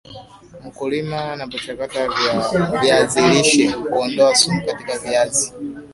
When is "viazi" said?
4.99-5.53